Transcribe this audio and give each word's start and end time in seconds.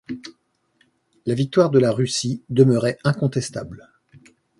La 1.27 1.35
victoire 1.35 1.69
de 1.69 1.77
la 1.77 1.91
Russie 1.91 2.41
demeurait 2.49 2.97
incontestable. 3.03 3.87